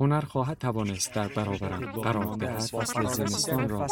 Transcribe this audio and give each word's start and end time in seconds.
هنر 0.00 0.20
خواهد 0.20 0.58
توانست 0.58 1.14
در 1.14 1.28
برابرم 1.28 1.92
قرار 1.92 2.36
دهد 2.36 2.60
فصل 2.60 3.06
زمستان 3.06 3.68
را 3.68 3.86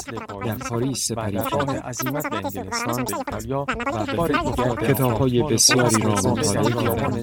در 0.44 0.54
پاریس 0.54 1.06
سپری 1.06 1.38
کرده 1.50 1.80
عظیمت 1.80 2.30
به 2.30 2.36
انگلستان 2.36 3.04
به 3.04 3.16
ایتالیا 3.16 3.66
و 3.68 4.16
بار 4.16 4.28
دیگر 4.28 4.74
کتابهای 4.74 5.42
بسیاری 5.42 6.02
را 6.02 6.12
مطالعه 6.12 6.70
کردم 6.70 7.20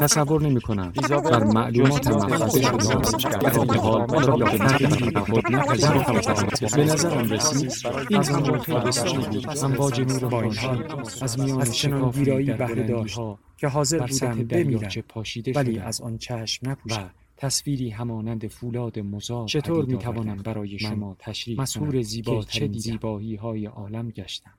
تصور 0.00 0.42
نمی 0.42 0.60
کنم 0.60 0.92
بر 1.10 1.44
معلومات 1.44 2.06
محفظه 2.06 2.62
شده 2.62 3.36
در 3.38 3.78
حال 3.78 4.24
را 4.24 4.36
به 4.36 4.58
تغییر 4.58 5.18
خود 5.18 5.52
نپذیرفتم 5.52 6.76
به 6.76 6.84
نظرم 6.84 7.32
رسید. 7.32 7.72
این 8.10 8.22
زمان 8.22 8.58
بسیاری 8.86 9.38
بود 9.38 9.58
امواج 9.64 10.00
نور 10.00 10.24
بانشی 10.28 10.68
از 11.22 11.40
میان 11.40 11.64
شکافی 11.64 12.24
در 12.24 12.66
بلندی 12.66 13.14
که 13.56 13.68
حاضر 13.68 13.98
بودم 13.98 14.44
بمیرم 14.44 14.90
ولی 15.54 15.78
از 15.78 16.00
آن 16.00 16.18
چشم 16.18 16.70
نپوشم 16.70 17.10
تصویری 17.36 17.90
همانند 17.90 18.46
فولاد 18.46 18.98
مزار 18.98 19.48
چطور 19.48 19.84
می 19.84 19.98
توانم 19.98 20.36
برای 20.36 20.78
شما 20.78 21.16
تشریح 21.18 21.60
مسهور 21.60 22.02
زیبا 22.02 22.42
چه 22.42 22.68
زیبایی 22.72 23.36
های 23.36 23.66
عالم 23.66 24.10
گشتم. 24.10 24.58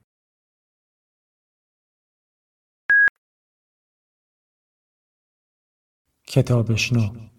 کتابشنو. 6.28 7.30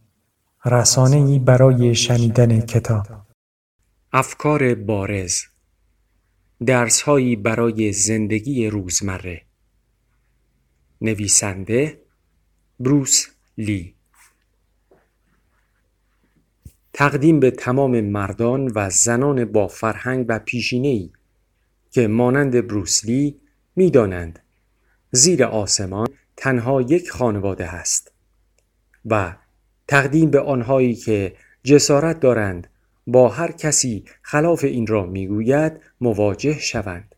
رسانه 0.65 1.17
ای 1.17 1.39
برای 1.39 1.95
شنیدن 1.95 2.61
کتاب. 2.61 3.07
افکار 4.13 4.75
بارز. 4.75 5.43
درسهایی 6.67 7.37
برای 7.37 7.93
زندگی 7.93 8.67
روزمره. 8.67 9.47
نویسنده 11.01 12.03
بروس 12.81 13.27
لی. 13.59 13.98
تقدیم 16.99 17.41
به 17.41 17.51
تمام 17.51 18.01
مردان 18.01 18.73
و 18.75 18.91
زنان 18.91 19.45
با 19.45 19.69
فرهنگ 19.69 20.27
و 20.29 20.39
پیشینه‌ای 20.39 21.11
که 21.91 22.09
مانند 22.09 22.67
بروسلی 22.67 23.41
می‌دانند. 23.77 24.39
زیر 25.11 25.45
آسمان 25.45 26.09
تنها 26.37 26.83
یک 26.83 27.11
خانواده 27.11 27.67
هست 27.67 28.13
و 29.05 29.37
تقدیم 29.89 30.31
به 30.31 30.41
آنهایی 30.41 30.95
که 30.95 31.35
جسارت 31.63 32.21
دارند 32.21 32.67
با 33.07 33.29
هر 33.29 33.53
کسی 33.53 34.05
خلاف 34.23 34.65
این 34.65 34.87
را 34.87 35.07
می‌گوید 35.07 35.73
مواجه 36.01 36.59
شوند. 36.59 37.15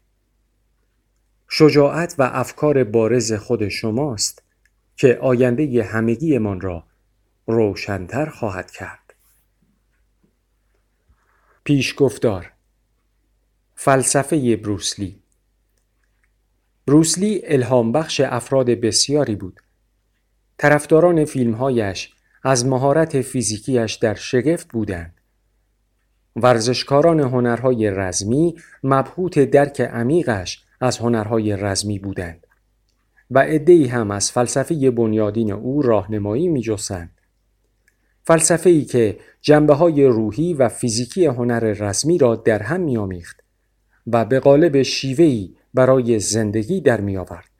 شجاعت 1.48 2.14
و 2.18 2.22
افکار 2.22 2.84
بارز 2.84 3.32
خود 3.32 3.68
شماست 3.68 4.42
که 4.96 5.18
آینده 5.20 5.82
همگیمان 5.84 6.60
را 6.60 6.84
روشنتر 7.46 8.26
خواهد 8.26 8.70
کرد. 8.70 8.99
پیشگفتار 11.70 12.52
فلسفه 13.74 14.56
بروسلی 14.56 15.22
بروسلی 16.86 17.40
الهام 17.44 17.92
بخش 17.92 18.20
افراد 18.20 18.70
بسیاری 18.70 19.36
بود. 19.36 19.60
طرفداران 20.58 21.24
فیلمهایش 21.24 22.14
از 22.42 22.66
مهارت 22.66 23.20
فیزیکیش 23.20 23.94
در 23.94 24.14
شگفت 24.14 24.68
بودند. 24.68 25.14
ورزشکاران 26.36 27.20
هنرهای 27.20 27.90
رزمی 27.90 28.56
مبهوت 28.82 29.38
درک 29.38 29.80
عمیقش 29.80 30.64
از 30.80 30.98
هنرهای 30.98 31.56
رزمی 31.56 31.98
بودند 31.98 32.46
و 33.30 33.38
عدهای 33.38 33.86
هم 33.86 34.10
از 34.10 34.32
فلسفه 34.32 34.90
بنیادین 34.90 35.52
او 35.52 35.82
راهنمایی 35.82 36.48
میجستند. 36.48 37.19
فلسفه 38.30 38.70
ای 38.70 38.84
که 38.84 39.18
جنبه 39.40 39.74
های 39.74 40.04
روحی 40.04 40.54
و 40.54 40.68
فیزیکی 40.68 41.26
هنر 41.26 41.60
رسمی 41.60 42.18
را 42.18 42.36
در 42.36 42.62
هم 42.62 42.80
میآمیخت 42.80 43.40
و 44.06 44.24
به 44.24 44.40
قالب 44.40 44.82
شیوهی 44.82 45.56
برای 45.74 46.18
زندگی 46.18 46.80
در 46.80 47.00
می 47.00 47.16
آورد. 47.16 47.50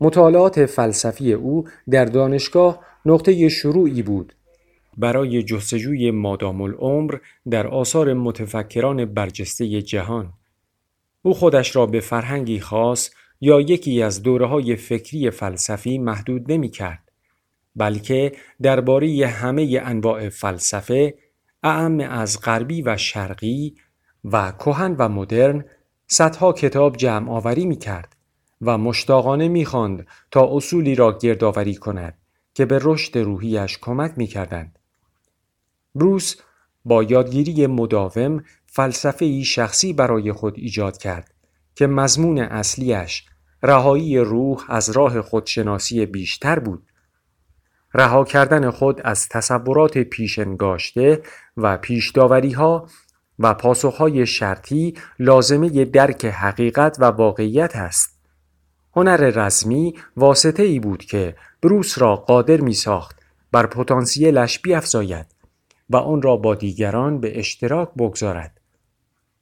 مطالعات 0.00 0.66
فلسفی 0.66 1.32
او 1.32 1.64
در 1.90 2.04
دانشگاه 2.04 2.84
نقطه 3.06 3.48
شروعی 3.48 4.02
بود 4.02 4.32
برای 4.96 5.42
جستجوی 5.42 6.10
مادام 6.10 6.60
العمر 6.60 7.14
در 7.50 7.66
آثار 7.66 8.12
متفکران 8.14 9.04
برجسته 9.04 9.82
جهان. 9.82 10.32
او 11.22 11.34
خودش 11.34 11.76
را 11.76 11.86
به 11.86 12.00
فرهنگی 12.00 12.60
خاص 12.60 13.10
یا 13.40 13.60
یکی 13.60 14.02
از 14.02 14.22
دوره 14.22 14.46
های 14.46 14.76
فکری 14.76 15.30
فلسفی 15.30 15.98
محدود 15.98 16.52
نمی 16.52 16.68
کرد. 16.68 17.11
بلکه 17.76 18.32
درباره 18.62 19.26
همه 19.26 19.80
انواع 19.84 20.28
فلسفه 20.28 21.14
اعم 21.62 22.00
از 22.00 22.40
غربی 22.40 22.82
و 22.82 22.96
شرقی 22.96 23.74
و 24.24 24.52
کهن 24.52 24.96
و 24.98 25.08
مدرن 25.08 25.64
صدها 26.06 26.52
کتاب 26.52 26.96
جمع 26.96 27.30
آوری 27.30 27.66
می 27.66 27.76
کرد 27.76 28.16
و 28.60 28.78
مشتاقانه 28.78 29.48
می 29.48 29.64
خواند 29.64 30.06
تا 30.30 30.56
اصولی 30.56 30.94
را 30.94 31.18
گردآوری 31.18 31.74
کند 31.74 32.18
که 32.54 32.64
به 32.64 32.80
رشد 32.82 33.18
روحیش 33.18 33.78
کمک 33.78 34.12
می 34.16 34.26
کردند. 34.26 34.78
بروس 35.94 36.36
با 36.84 37.02
یادگیری 37.02 37.66
مداوم 37.66 38.44
فلسفه 38.66 39.42
شخصی 39.42 39.92
برای 39.92 40.32
خود 40.32 40.58
ایجاد 40.58 40.98
کرد 40.98 41.34
که 41.74 41.86
مضمون 41.86 42.38
اصلیش 42.38 43.26
رهایی 43.62 44.18
روح 44.18 44.64
از 44.68 44.90
راه 44.90 45.22
خودشناسی 45.22 46.06
بیشتر 46.06 46.58
بود 46.58 46.91
رها 47.94 48.24
کردن 48.24 48.70
خود 48.70 49.00
از 49.04 49.28
تصورات 49.28 49.98
پیشنگاشته 49.98 51.22
و 51.56 51.76
پیشداوری 51.76 52.52
ها 52.52 52.86
و 53.38 53.54
پاسخهای 53.54 54.26
شرطی 54.26 54.94
لازمه 55.18 55.84
درک 55.84 56.24
حقیقت 56.24 56.96
و 57.00 57.04
واقعیت 57.04 57.76
است. 57.76 58.18
هنر 58.96 59.16
رزمی 59.16 59.94
واسطه 60.16 60.62
ای 60.62 60.80
بود 60.80 61.04
که 61.04 61.34
بروس 61.62 61.98
را 61.98 62.16
قادر 62.16 62.60
می 62.60 62.74
ساخت 62.74 63.22
بر 63.52 63.66
پتانسیلش 63.66 64.58
بیافزاید 64.58 65.26
و 65.90 65.96
آن 65.96 66.22
را 66.22 66.36
با 66.36 66.54
دیگران 66.54 67.20
به 67.20 67.38
اشتراک 67.38 67.88
بگذارد. 67.98 68.60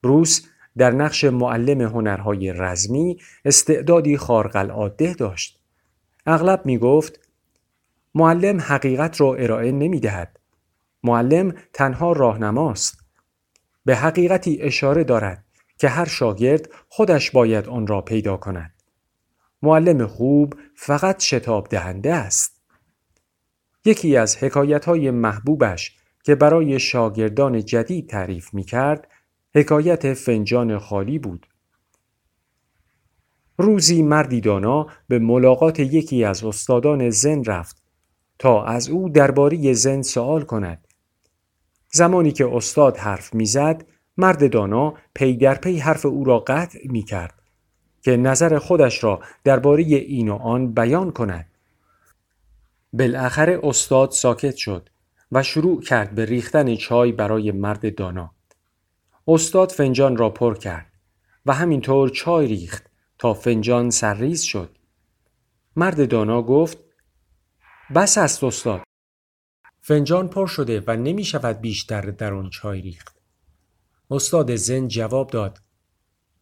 بروس 0.03 0.47
در 0.78 0.91
نقش 0.91 1.25
معلم 1.25 1.81
هنرهای 1.81 2.53
رزمی 2.53 3.17
استعدادی 3.44 4.17
خارق 4.17 4.56
العاده 4.56 5.15
داشت. 5.15 5.59
اغلب 6.27 6.67
می 6.67 6.78
گفت 6.78 7.19
معلم 8.15 8.60
حقیقت 8.60 9.21
را 9.21 9.34
ارائه 9.34 9.72
نمی 9.72 10.00
دهد. 10.00 10.41
معلم 11.03 11.54
تنها 11.72 12.12
راهنماست. 12.12 12.98
به 13.84 13.97
حقیقتی 13.97 14.59
اشاره 14.62 15.04
دارد 15.04 15.44
که 15.78 15.88
هر 15.88 16.04
شاگرد 16.04 16.69
خودش 16.88 17.31
باید 17.31 17.69
آن 17.69 17.87
را 17.87 18.00
پیدا 18.00 18.37
کند. 18.37 18.75
معلم 19.62 20.06
خوب 20.06 20.54
فقط 20.76 21.22
شتاب 21.22 21.69
دهنده 21.69 22.15
است. 22.15 22.62
یکی 23.84 24.16
از 24.16 24.37
حکایت 24.37 24.84
های 24.84 25.10
محبوبش 25.10 25.97
که 26.25 26.34
برای 26.34 26.81
شاگردان 26.81 27.65
جدید 27.65 28.09
تعریف 28.09 28.54
می 28.54 28.65
کرد، 28.65 29.09
حکایت 29.54 30.15
فنجان 30.15 30.78
خالی 30.78 31.19
بود. 31.19 31.47
روزی 33.58 34.02
مردی 34.02 34.40
دانا 34.40 34.87
به 35.08 35.19
ملاقات 35.19 35.81
یکی 35.81 36.25
از 36.25 36.44
استادان 36.44 37.11
زن 37.11 37.44
رفت 37.44 37.80
تا 38.40 38.64
از 38.64 38.88
او 38.88 39.08
درباره 39.08 39.72
زن 39.72 40.02
سوال 40.02 40.42
کند. 40.42 40.87
زمانی 41.92 42.32
که 42.32 42.56
استاد 42.56 42.96
حرف 42.96 43.34
می‌زد 43.34 43.84
مرد 44.16 44.52
دانا 44.52 44.94
پی 45.14 45.37
در 45.37 45.54
پی 45.54 45.78
حرف 45.78 46.06
او 46.06 46.25
را 46.25 46.38
قطع 46.38 46.78
می 46.84 47.02
کرد 47.02 47.34
که 48.02 48.16
نظر 48.16 48.58
خودش 48.58 49.04
را 49.04 49.20
درباره 49.44 49.82
این 49.82 50.28
و 50.28 50.34
آن 50.34 50.72
بیان 50.72 51.10
کند. 51.10 51.46
بالاخره 52.92 53.60
استاد 53.62 54.10
ساکت 54.10 54.56
شد 54.56 54.88
و 55.32 55.43
شروع 55.43 55.82
کرد 55.82 56.14
به 56.14 56.25
ریختن 56.25 56.75
چای 56.76 57.12
برای 57.12 57.52
مرد 57.52 57.94
دانا. 57.94 58.31
استاد 59.28 59.70
فنجان 59.70 60.16
را 60.16 60.31
پر 60.31 60.54
کرد 60.54 60.86
و 61.46 61.52
همینطور 61.52 62.08
چای 62.08 62.46
ریخت 62.46 62.86
تا 63.19 63.34
فنجان 63.34 63.90
سرریز 63.90 64.43
شد. 64.43 64.70
مرد 65.76 66.08
دانا 66.08 66.43
گفت 66.43 66.78
بس 67.94 68.19
است 68.19 68.44
استاد 68.44 68.82
فنجان 69.81 70.28
پر 70.28 70.46
شده 70.46 70.84
و 70.87 70.96
نمی 70.96 71.25
شود 71.25 71.60
بیشتر 71.60 72.00
در 72.00 72.34
آن 72.34 72.50
چای 72.50 72.81
ریخت 72.81 73.20
استاد 74.10 74.54
زن 74.54 74.88
جواب 74.88 75.31
داد 75.31 75.58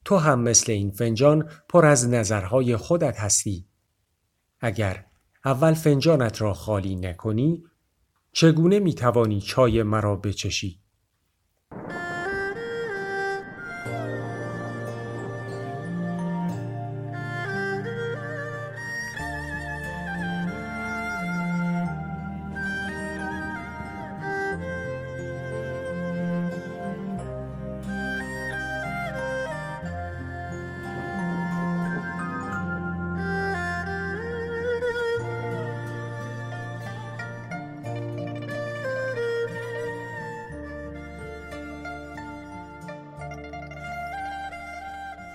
تو 0.04 0.16
هم 0.16 0.40
مثل 0.40 0.72
این 0.72 0.90
فنجان 0.90 1.50
پر 1.68 1.86
از 1.86 2.08
نظرهای 2.08 2.76
خودت 2.76 3.18
هستی. 3.18 3.66
اگر 4.60 5.06
اول 5.44 5.74
فنجانت 5.74 6.40
را 6.42 6.54
خالی 6.54 6.96
نکنی 6.96 7.64
چگونه 8.32 8.78
می 8.78 8.94
توانی 8.94 9.40
چای 9.40 9.82
مرا 9.82 10.16
بچشی؟ 10.16 10.80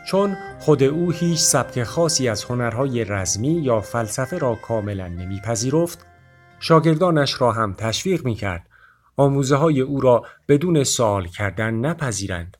چون 0.08 0.38
خود 0.60 0.84
او 0.84 1.12
هیچ 1.12 1.40
سبک 1.40 1.84
خاصی 1.84 2.30
از 2.30 2.44
هنرهای 2.44 3.04
رزمی 3.04 3.54
یا 3.54 3.82
فلسفه 3.82 4.38
را 4.38 4.56
کاملا 4.56 5.08
نمیپذیرفت 5.08 6.06
شاگردانش 6.60 7.42
را 7.42 7.52
هم 7.52 7.74
تشویق 7.74 8.26
می 8.26 8.36
کرد 8.36 8.68
آموزه 9.18 9.56
های 9.56 9.82
او 9.82 10.02
را 10.02 10.26
بدون 10.48 10.84
سوال 10.84 11.28
کردن 11.28 11.74
نپذیرند. 11.74 12.58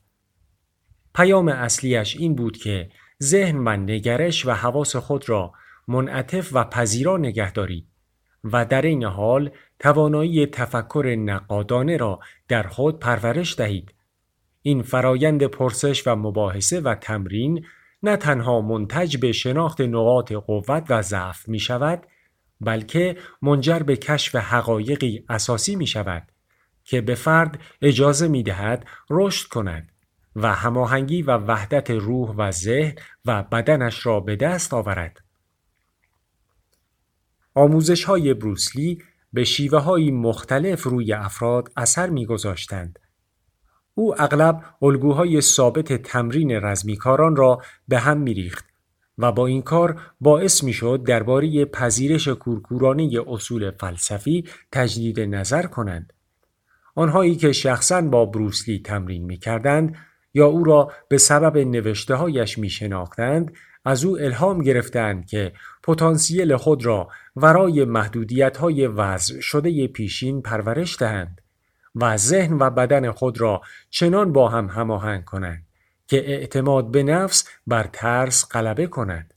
پیام 1.14 1.48
اصلیش 1.48 2.16
این 2.16 2.34
بود 2.34 2.56
که 2.56 2.90
ذهن 3.22 3.58
و 3.58 3.76
نگرش 3.76 4.46
و 4.46 4.50
حواس 4.50 4.96
خود 4.96 5.28
را 5.28 5.52
منعطف 5.88 6.50
و 6.52 6.64
پذیرا 6.64 7.16
نگه 7.16 7.52
دارید 7.52 7.86
و 8.44 8.64
در 8.64 8.82
این 8.82 9.04
حال 9.04 9.50
توانایی 9.78 10.46
تفکر 10.46 11.16
نقادانه 11.18 11.96
را 11.96 12.20
در 12.48 12.62
خود 12.62 12.98
پرورش 12.98 13.58
دهید 13.58 13.94
این 14.66 14.82
فرایند 14.82 15.42
پرسش 15.42 16.06
و 16.06 16.16
مباحثه 16.16 16.80
و 16.80 16.94
تمرین 16.94 17.66
نه 18.02 18.16
تنها 18.16 18.60
منتج 18.60 19.16
به 19.16 19.32
شناخت 19.32 19.80
نقاط 19.80 20.32
قوت 20.32 20.86
و 20.88 21.02
ضعف 21.02 21.48
می 21.48 21.58
شود 21.58 22.06
بلکه 22.60 23.16
منجر 23.42 23.78
به 23.78 23.96
کشف 23.96 24.36
حقایقی 24.36 25.24
اساسی 25.28 25.76
می 25.76 25.86
شود 25.86 26.22
که 26.84 27.00
به 27.00 27.14
فرد 27.14 27.60
اجازه 27.82 28.28
می 28.28 28.42
دهد 28.42 28.86
رشد 29.10 29.48
کند 29.48 29.92
و 30.36 30.54
هماهنگی 30.54 31.22
و 31.22 31.36
وحدت 31.36 31.90
روح 31.90 32.30
و 32.30 32.50
ذهن 32.50 32.94
و 33.24 33.42
بدنش 33.42 34.06
را 34.06 34.20
به 34.20 34.36
دست 34.36 34.74
آورد. 34.74 35.20
آموزش 37.54 38.04
های 38.04 38.34
بروسلی 38.34 39.02
به 39.32 39.44
شیوه 39.44 39.78
های 39.78 40.10
مختلف 40.10 40.82
روی 40.82 41.12
افراد 41.12 41.72
اثر 41.76 42.10
می 42.10 42.26
گذاشتند 42.26 42.98
او 43.94 44.22
اغلب 44.22 44.62
الگوهای 44.82 45.40
ثابت 45.40 45.92
تمرین 45.92 46.50
رزمیکاران 46.50 47.36
را 47.36 47.62
به 47.88 47.98
هم 47.98 48.18
میریخت 48.18 48.64
و 49.18 49.32
با 49.32 49.46
این 49.46 49.62
کار 49.62 50.00
باعث 50.20 50.64
می‌شد 50.64 51.04
درباره 51.06 51.64
پذیرش 51.64 52.28
کورکورانه 52.28 53.10
اصول 53.26 53.70
فلسفی 53.70 54.44
تجدید 54.72 55.20
نظر 55.20 55.62
کنند. 55.62 56.12
آنهایی 56.94 57.36
که 57.36 57.52
شخصا 57.52 58.00
با 58.00 58.26
بروسلی 58.26 58.78
تمرین 58.78 59.24
می 59.24 59.36
کردند 59.36 59.96
یا 60.34 60.46
او 60.46 60.64
را 60.64 60.92
به 61.08 61.18
سبب 61.18 61.58
نوشته 61.58 62.14
هایش 62.14 62.58
می 62.58 62.70
شناختند 62.70 63.52
از 63.84 64.04
او 64.04 64.18
الهام 64.18 64.62
گرفتند 64.62 65.26
که 65.26 65.52
پتانسیل 65.82 66.56
خود 66.56 66.86
را 66.86 67.08
ورای 67.36 67.84
محدودیت 67.84 68.56
های 68.56 68.86
وضع 68.86 69.40
شده 69.40 69.86
پیشین 69.86 70.42
پرورش 70.42 70.98
دهند. 70.98 71.40
و 71.94 72.16
ذهن 72.16 72.58
و 72.58 72.70
بدن 72.70 73.10
خود 73.10 73.40
را 73.40 73.62
چنان 73.90 74.32
با 74.32 74.48
هم 74.48 74.66
هماهنگ 74.66 75.24
کنند 75.24 75.66
که 76.06 76.16
اعتماد 76.16 76.90
به 76.90 77.02
نفس 77.02 77.48
بر 77.66 77.88
ترس 77.92 78.48
غلبه 78.48 78.86
کند. 78.86 79.34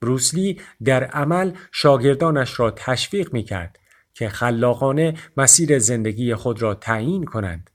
بروسلی 0.00 0.60
در 0.84 1.04
عمل 1.04 1.52
شاگردانش 1.72 2.60
را 2.60 2.70
تشویق 2.70 3.32
می 3.32 3.42
کرد 3.42 3.78
که 4.14 4.28
خلاقانه 4.28 5.14
مسیر 5.36 5.78
زندگی 5.78 6.34
خود 6.34 6.62
را 6.62 6.74
تعیین 6.74 7.24
کنند. 7.24 7.70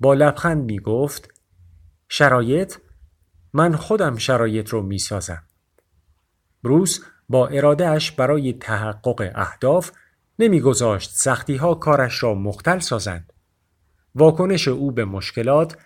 با 0.00 0.14
لبخند 0.14 0.64
می 0.64 0.78
گفت 0.78 1.34
شرایط 2.08 2.74
من 3.52 3.76
خودم 3.76 4.16
شرایط 4.16 4.68
رو 4.68 4.82
می 4.82 4.98
سازم. 4.98 5.42
بروس 6.64 7.00
با 7.28 7.48
ارادهش 7.48 8.10
برای 8.10 8.52
تحقق 8.52 9.32
اهداف 9.34 9.90
نمیگذاشت 10.38 11.10
سختی 11.14 11.56
ها 11.56 11.74
کارش 11.74 12.22
را 12.22 12.34
مختل 12.34 12.78
سازند. 12.78 13.32
واکنش 14.14 14.68
او 14.68 14.92
به 14.92 15.04
مشکلات 15.04 15.76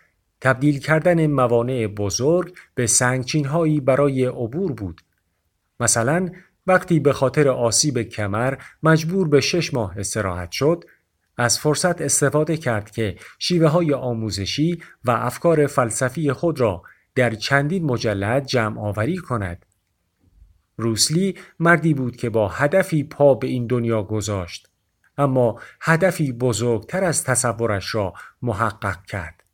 تبدیل 0.40 0.78
کردن 0.78 1.26
موانع 1.26 1.86
بزرگ 1.86 2.54
به 2.74 2.86
سنگچین 2.86 3.44
هایی 3.44 3.80
برای 3.80 4.24
عبور 4.24 4.72
بود. 4.72 5.00
مثلا 5.80 6.30
وقتی 6.66 7.00
به 7.00 7.12
خاطر 7.12 7.48
آسیب 7.48 8.02
کمر 8.02 8.54
مجبور 8.82 9.28
به 9.28 9.40
شش 9.40 9.74
ماه 9.74 9.98
استراحت 9.98 10.50
شد، 10.50 10.84
از 11.36 11.58
فرصت 11.58 12.00
استفاده 12.00 12.56
کرد 12.56 12.90
که 12.90 13.16
شیوه 13.38 13.68
های 13.68 13.94
آموزشی 13.94 14.82
و 15.04 15.10
افکار 15.10 15.66
فلسفی 15.66 16.32
خود 16.32 16.60
را 16.60 16.82
در 17.14 17.34
چندین 17.34 17.84
مجلد 17.84 18.46
جمع 18.46 18.80
آوری 18.80 19.16
کند. 19.16 19.66
روسلی 20.80 21.34
مردی 21.58 21.94
بود 21.94 22.16
که 22.16 22.30
با 22.30 22.48
هدفی 22.48 23.04
پا 23.04 23.34
به 23.34 23.46
این 23.46 23.66
دنیا 23.66 24.02
گذاشت 24.02 24.70
اما 25.18 25.60
هدفی 25.80 26.32
بزرگتر 26.32 27.04
از 27.04 27.24
تصورش 27.24 27.94
را 27.94 28.14
محقق 28.42 29.04
کرد. 29.04 29.44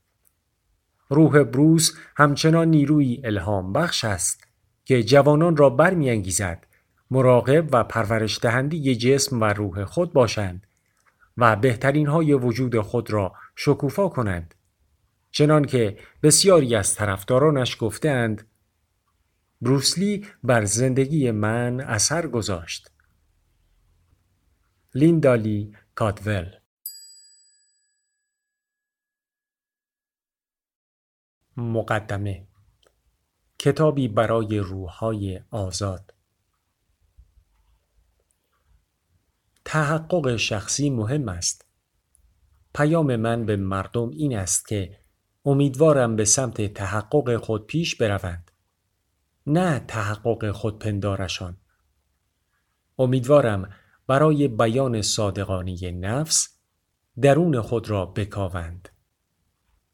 روح 1.09 1.43
بروس 1.43 1.93
همچنان 2.17 2.69
نیروی 2.69 3.21
الهام 3.25 3.73
بخش 3.73 4.05
است 4.05 4.49
که 4.85 5.03
جوانان 5.03 5.57
را 5.57 5.71
برمیانگیزد 5.71 6.67
مراقب 7.11 7.69
و 7.73 7.85
پرورش 7.85 8.39
دهنده 8.43 8.95
جسم 8.95 9.41
و 9.41 9.45
روح 9.45 9.85
خود 9.85 10.13
باشند 10.13 10.67
و 11.37 11.57
بهترین 11.57 12.07
های 12.07 12.35
وجود 12.35 12.81
خود 12.81 13.11
را 13.11 13.33
شکوفا 13.57 14.09
کنند. 14.09 14.55
چنان 15.31 15.65
که 15.65 15.99
بسیاری 16.23 16.75
از 16.75 16.95
طرفدارانش 16.95 17.77
گفتند 17.81 18.47
بروسلی 19.67 20.27
بر 20.43 20.65
زندگی 20.65 21.31
من 21.31 21.81
اثر 21.81 22.27
گذاشت. 22.27 22.91
لیندالی 24.95 25.77
کادول 25.95 26.51
مقدمه 31.57 32.49
کتابی 33.59 34.09
برای 34.09 34.59
روحهای 34.59 35.41
آزاد 35.51 36.15
تحقق 39.65 40.37
شخصی 40.37 40.91
مهم 40.91 41.29
است. 41.29 41.67
پیام 42.75 43.17
من 43.17 43.47
به 43.47 43.57
مردم 43.57 44.11
این 44.11 44.37
است 44.37 44.69
که 44.69 45.01
امیدوارم 45.45 46.17
به 46.17 46.25
سمت 46.25 46.75
تحقق 46.75 47.37
خود 47.37 47.67
پیش 47.67 47.97
بروند. 47.97 48.46
نه 49.47 49.79
تحقق 49.79 50.51
خودپندارشان. 50.51 51.57
امیدوارم 52.99 53.71
برای 54.07 54.49
بیان 54.49 55.03
صادقانه 55.03 55.91
نفس 55.91 56.59
درون 57.21 57.61
خود 57.61 57.91
را 57.91 58.07
بکاوند. 58.07 58.89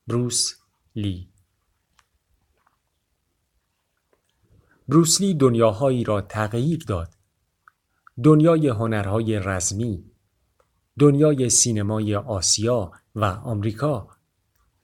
بروس 0.07 0.55
لی. 0.97 1.33
بروسلی 4.89 5.35
دنیاهایی 5.35 6.05
را 6.05 6.21
تغییر 6.21 6.85
داد. 6.89 7.15
دنیای 8.25 8.69
هنرهای 8.69 9.39
رزمی 9.39 10.13
دنیای 10.99 11.51
سینمای 11.51 12.15
آسیا 12.15 12.93
و 13.15 13.25
آمریکا 13.25 14.09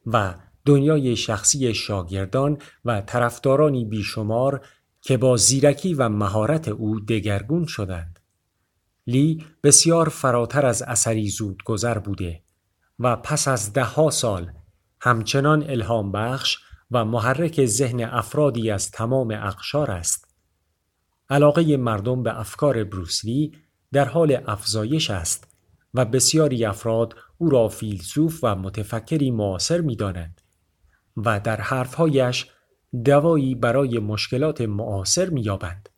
و 0.06 0.34
دنیای 0.68 1.16
شخصی 1.16 1.74
شاگردان 1.74 2.58
و 2.84 3.00
طرفدارانی 3.00 3.84
بیشمار 3.84 4.66
که 5.00 5.16
با 5.16 5.36
زیرکی 5.36 5.94
و 5.94 6.08
مهارت 6.08 6.68
او 6.68 7.00
دگرگون 7.00 7.66
شدند. 7.66 8.20
لی 9.06 9.44
بسیار 9.62 10.08
فراتر 10.08 10.66
از 10.66 10.82
اثری 10.82 11.28
زود 11.28 11.62
گذر 11.64 11.98
بوده 11.98 12.42
و 12.98 13.16
پس 13.16 13.48
از 13.48 13.72
دهها 13.72 14.10
سال 14.10 14.52
همچنان 15.00 15.70
الهام 15.70 16.12
بخش 16.12 16.58
و 16.90 17.04
محرک 17.04 17.66
ذهن 17.66 18.00
افرادی 18.00 18.70
از 18.70 18.90
تمام 18.90 19.30
اقشار 19.30 19.90
است. 19.90 20.28
علاقه 21.30 21.76
مردم 21.76 22.22
به 22.22 22.40
افکار 22.40 22.84
بروسلی 22.84 23.52
در 23.92 24.04
حال 24.04 24.38
افزایش 24.46 25.10
است 25.10 25.48
و 25.94 26.04
بسیاری 26.04 26.64
افراد 26.64 27.14
او 27.38 27.50
را 27.50 27.68
فیلسوف 27.68 28.40
و 28.42 28.54
متفکری 28.54 29.30
معاصر 29.30 29.80
می 29.80 29.96
دانند. 29.96 30.37
و 31.24 31.40
در 31.40 31.60
حرفهایش 31.60 32.46
دوایی 33.04 33.54
برای 33.54 33.98
مشکلات 33.98 34.60
معاصر 34.60 35.30
می‌یابند. 35.30 35.88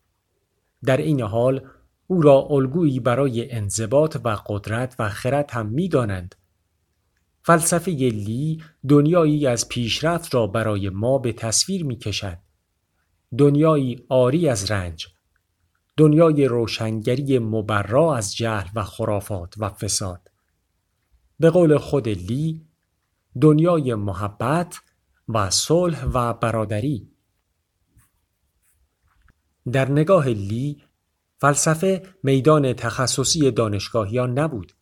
در 0.84 0.96
این 0.96 1.20
حال 1.20 1.68
او 2.06 2.22
را 2.22 2.46
الگویی 2.50 3.00
برای 3.00 3.52
انضباط 3.52 4.16
و 4.24 4.36
قدرت 4.46 4.96
و 4.98 5.08
خرد 5.08 5.50
هم 5.50 5.66
می‌دانند. 5.66 6.34
فلسفه 7.42 7.90
لی 7.90 8.62
دنیایی 8.88 9.46
از 9.46 9.68
پیشرفت 9.68 10.34
را 10.34 10.46
برای 10.46 10.88
ما 10.88 11.18
به 11.18 11.32
تصویر 11.32 11.84
می‌کشد. 11.84 12.38
دنیایی 13.38 14.04
آری 14.08 14.48
از 14.48 14.70
رنج، 14.70 15.08
دنیای 15.96 16.44
روشنگری 16.44 17.38
مبرا 17.38 18.16
از 18.16 18.36
جهل 18.36 18.68
و 18.74 18.84
خرافات 18.84 19.54
و 19.58 19.68
فساد. 19.68 20.30
به 21.40 21.50
قول 21.50 21.78
خود 21.78 22.08
لی 22.08 22.66
دنیای 23.40 23.94
محبت 23.94 24.80
و 25.34 25.50
صلح 25.50 26.04
و 26.04 26.32
برادری 26.32 27.08
در 29.72 29.90
نگاه 29.90 30.28
لی 30.28 30.82
فلسفه 31.38 32.02
میدان 32.22 32.72
تخصصی 32.72 33.50
دانشگاهیان 33.50 34.38
نبود 34.38 34.72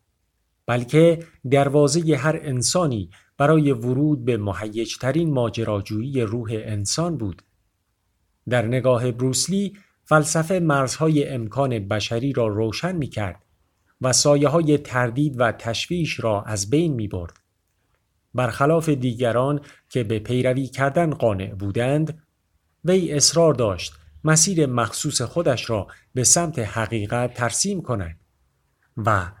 بلکه 0.65 1.25
دروازه 1.51 2.15
هر 2.15 2.39
انسانی 2.41 3.09
برای 3.37 3.71
ورود 3.71 4.25
به 4.25 4.37
مهیجترین 4.37 5.33
ماجراجویی 5.33 6.21
روح 6.21 6.49
انسان 6.53 7.17
بود 7.17 7.41
در 8.49 8.65
نگاه 8.65 9.11
بروسلی 9.11 9.77
فلسفه 10.05 10.59
مرزهای 10.59 11.29
امکان 11.29 11.79
بشری 11.79 12.33
را 12.33 12.47
روشن 12.47 12.95
می 12.95 13.07
کرد 13.07 13.45
و 14.01 14.13
سایه 14.13 14.47
های 14.47 14.77
تردید 14.77 15.39
و 15.39 15.51
تشویش 15.51 16.19
را 16.19 16.41
از 16.41 16.69
بین 16.69 16.93
می 16.93 17.07
برد. 17.07 17.38
برخلاف 18.33 18.89
دیگران 18.89 19.61
که 19.89 20.03
به 20.03 20.19
پیروی 20.19 20.67
کردن 20.67 21.09
قانع 21.09 21.53
بودند 21.53 22.23
وی 22.85 23.11
اصرار 23.11 23.53
داشت 23.53 23.93
مسیر 24.23 24.65
مخصوص 24.65 25.21
خودش 25.21 25.69
را 25.69 25.87
به 26.13 26.23
سمت 26.23 26.59
حقیقت 26.59 27.33
ترسیم 27.33 27.81
کند 27.81 28.19
و 28.97 29.31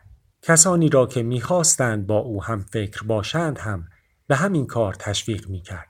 کسانی 0.41 0.89
را 0.89 1.05
که 1.05 1.23
می‌خواستند 1.23 2.07
با 2.07 2.17
او 2.17 2.43
هم 2.43 2.61
فکر 2.61 3.03
باشند 3.03 3.57
هم 3.57 3.89
به 4.27 4.35
همین 4.35 4.65
کار 4.65 4.93
تشویق 4.93 5.49
می‌کرد. 5.49 5.89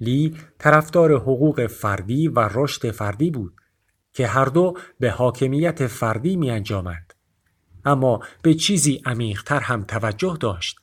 لی 0.00 0.36
طرفدار 0.58 1.12
حقوق 1.12 1.66
فردی 1.66 2.28
و 2.28 2.48
رشد 2.54 2.90
فردی 2.90 3.30
بود 3.30 3.54
که 4.12 4.26
هر 4.26 4.44
دو 4.44 4.76
به 5.00 5.10
حاکمیت 5.10 5.86
فردی 5.86 6.36
می 6.36 6.50
انجامند. 6.50 7.14
اما 7.84 8.20
به 8.42 8.54
چیزی 8.54 9.02
عمیقتر 9.04 9.60
هم 9.60 9.84
توجه 9.84 10.36
داشت. 10.40 10.78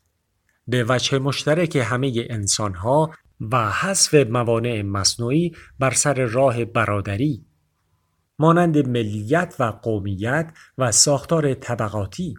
به 0.68 0.86
وجه 0.90 1.20
مشترک 1.20 1.76
همه 1.76 2.28
انسانها 2.30 3.14
و 3.40 3.72
حذف 3.72 4.14
موانع 4.14 4.82
مصنوعی 4.82 5.52
بر 5.80 5.92
سر 5.92 6.26
راه 6.26 6.66
برادری 6.66 7.46
مانند 8.40 8.88
ملیت 8.88 9.56
و 9.60 9.64
قومیت 9.64 10.52
و 10.78 10.92
ساختار 10.92 11.54
طبقاتی 11.54 12.36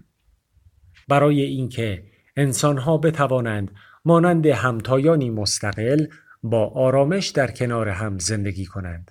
برای 1.09 1.43
اینکه 1.43 2.05
انسانها 2.37 2.99
بتوانند 2.99 3.71
مانند 4.05 4.47
همتایانی 4.47 5.31
مستقل 5.31 6.07
با 6.43 6.67
آرامش 6.67 7.29
در 7.29 7.51
کنار 7.51 7.89
هم 7.89 8.19
زندگی 8.19 8.67
کنند 8.67 9.11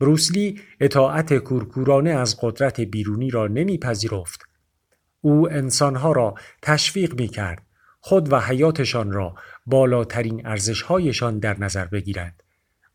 بروسلی 0.00 0.60
اطاعت 0.80 1.38
کورکورانه 1.38 2.10
از 2.10 2.36
قدرت 2.40 2.80
بیرونی 2.80 3.30
را 3.30 3.46
نمیپذیرفت. 3.46 4.40
او 5.20 5.52
انسانها 5.52 6.12
را 6.12 6.34
تشویق 6.62 7.20
می 7.20 7.28
کرد 7.28 7.66
خود 8.04 8.32
و 8.32 8.40
حیاتشان 8.40 9.12
را 9.12 9.34
بالاترین 9.66 10.46
ارزشهایشان 10.46 11.38
در 11.38 11.60
نظر 11.60 11.84
بگیرند 11.84 12.42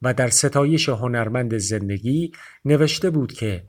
و 0.02 0.14
در 0.14 0.28
ستایش 0.28 0.90
هنرمند 0.90 1.58
زندگی 1.58 2.32
نوشته 2.66 3.10
بود 3.10 3.34
که 3.34 3.64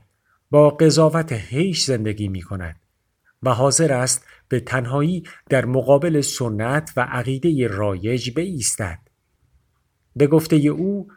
با 0.51 0.69
قضاوت 0.69 1.31
هیچ 1.31 1.85
زندگی 1.85 2.27
می 2.27 2.41
کند 2.41 2.75
و 3.43 3.53
حاضر 3.53 3.93
است 3.93 4.25
به 4.47 4.59
تنهایی 4.59 5.23
در 5.49 5.65
مقابل 5.65 6.21
سنت 6.21 6.93
و 6.97 7.01
عقیده 7.01 7.67
رایج 7.67 8.31
بایستد. 8.31 8.99
به 10.15 10.27
گفته 10.27 10.55
او 10.55 11.07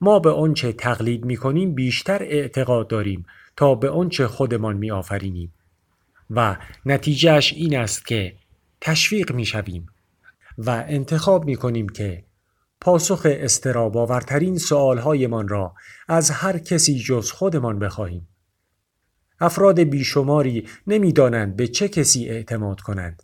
ما 0.00 0.18
به 0.18 0.30
آنچه 0.30 0.72
تقلید 0.72 1.24
می 1.24 1.36
کنیم 1.36 1.74
بیشتر 1.74 2.22
اعتقاد 2.22 2.88
داریم 2.88 3.26
تا 3.56 3.74
به 3.74 3.90
آنچه 3.90 4.26
خودمان 4.26 4.76
می 4.76 4.90
آفرینیم 4.90 5.52
و 6.30 6.56
نتیجهش 6.86 7.52
این 7.52 7.76
است 7.76 8.06
که 8.06 8.36
تشویق 8.80 9.32
می 9.32 9.44
شویم 9.44 9.86
و 10.58 10.84
انتخاب 10.88 11.44
می 11.44 11.56
کنیم 11.56 11.88
که 11.88 12.24
پاسخ 12.80 13.26
استراباورترین 13.30 14.58
سوالهایمان 14.58 15.48
را 15.48 15.74
از 16.08 16.30
هر 16.30 16.58
کسی 16.58 16.98
جز 16.98 17.30
خودمان 17.30 17.78
بخواهیم. 17.78 18.28
افراد 19.40 19.80
بیشماری 19.80 20.68
نمی‌دانند 20.86 21.56
به 21.56 21.68
چه 21.68 21.88
کسی 21.88 22.28
اعتماد 22.28 22.80
کنند. 22.80 23.22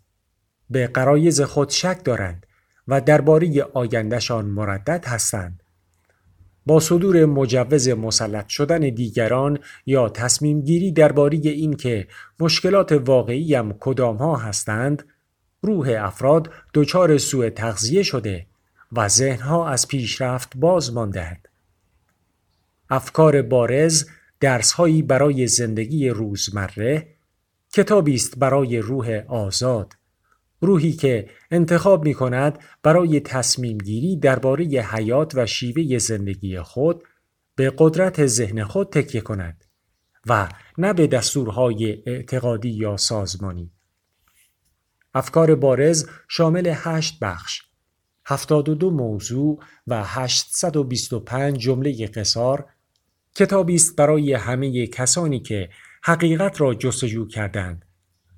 به 0.71 0.87
قرایز 0.87 1.41
خود 1.41 1.71
شک 1.71 2.01
دارند 2.05 2.47
و 2.89 3.01
درباره 3.01 3.63
آیندهشان 3.63 4.45
مردد 4.45 5.05
هستند. 5.07 5.63
با 6.67 6.81
صدور 6.81 7.27
مجوز 7.27 7.89
مسلط 7.89 8.49
شدن 8.49 8.81
دیگران 8.81 9.59
یا 9.87 10.09
تصمیم 10.09 10.61
گیری 10.61 10.93
درباره 10.93 11.39
اینکه 11.45 12.09
مشکلات 12.41 12.93
واقعیم 12.93 13.73
کدام 13.73 14.17
ها 14.17 14.37
هستند 14.37 15.05
روح 15.62 15.97
افراد 15.99 16.50
دچار 16.75 17.19
سوء 17.19 17.50
تغذیه 17.50 18.02
شده 18.02 18.47
و 18.92 19.09
ذهنها 19.09 19.69
از 19.69 19.88
پیشرفت 19.88 20.57
باز 20.57 20.92
ماندهند. 20.92 21.49
افکار 22.90 23.42
بارز 23.42 24.07
درسهایی 24.40 25.02
برای 25.02 25.47
زندگی 25.47 26.09
روزمره 26.09 27.09
کتابی 27.73 28.14
است 28.14 28.38
برای 28.38 28.78
روح 28.78 29.23
آزاد 29.28 29.97
روحی 30.61 30.92
که 30.92 31.28
انتخاب 31.50 32.04
می 32.04 32.14
کند 32.14 32.59
برای 32.83 33.21
تصمیم 33.21 33.78
گیری 33.78 34.16
درباره 34.16 34.64
حیات 34.64 35.35
و 35.35 35.47
شیوه 35.47 35.99
زندگی 35.99 36.61
خود 36.61 37.04
به 37.57 37.73
قدرت 37.78 38.26
ذهن 38.26 38.64
خود 38.64 38.90
تکیه 38.90 39.21
کند 39.21 39.64
و 40.26 40.49
نه 40.78 40.92
به 40.92 41.07
دستورهای 41.07 42.02
اعتقادی 42.07 42.71
یا 42.71 42.97
سازمانی. 42.97 43.71
افکار 45.14 45.54
بارز 45.54 46.09
شامل 46.28 46.73
هشت 46.76 47.19
بخش، 47.21 47.62
72 48.26 48.90
موضوع 48.90 49.59
و 49.87 50.04
825 50.04 51.59
جمله 51.59 52.07
قصار 52.07 52.66
کتابی 53.35 53.75
است 53.75 53.97
برای 53.97 54.33
همه 54.33 54.87
کسانی 54.87 55.40
که 55.40 55.69
حقیقت 56.04 56.61
را 56.61 56.75
جستجو 56.75 57.26
کردند 57.28 57.85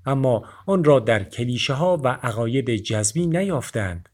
اما 0.06 0.48
آن 0.66 0.84
را 0.84 1.00
در 1.00 1.24
کلیشه 1.24 1.74
ها 1.74 2.00
و 2.04 2.08
عقاید 2.08 2.70
جذبی 2.70 3.26
نیافتند. 3.26 4.08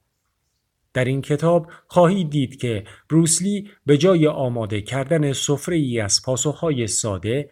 در 0.92 1.04
این 1.04 1.22
کتاب 1.22 1.70
خواهید 1.86 2.30
دید 2.30 2.60
که 2.60 2.84
بروسلی 3.10 3.70
به 3.86 3.98
جای 3.98 4.26
آماده 4.26 4.80
کردن 4.80 5.32
سفره 5.32 5.76
ای 5.76 6.00
از 6.00 6.22
پاسخهای 6.24 6.86
ساده 6.86 7.50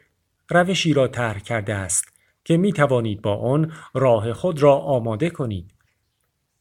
روشی 0.50 0.92
را 0.92 1.08
طرح 1.08 1.38
کرده 1.38 1.74
است 1.74 2.04
که 2.49 2.57
می 2.57 2.73
توانید 2.73 3.23
با 3.23 3.37
آن 3.37 3.73
راه 3.95 4.33
خود 4.33 4.62
را 4.62 4.76
آماده 4.78 5.31
کنید. 5.31 5.75